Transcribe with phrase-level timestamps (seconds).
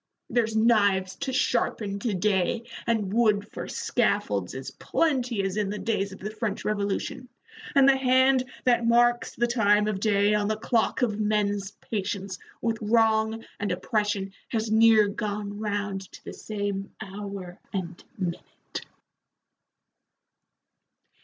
[0.31, 5.77] There's knives to sharpen to day, and wood for scaffolds as plenty as in the
[5.77, 7.29] days of the French Revolution,
[7.75, 12.39] and the hand that marks the time of day on the clock of men's patience
[12.63, 18.81] with wrong and oppression has near gone round to the same hour and minute."